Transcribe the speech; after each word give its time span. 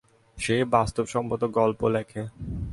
সে 0.37 0.55
বাস্তবসম্মত 0.65 1.41
গল্প 1.43 1.81
লেখে। 1.87 2.21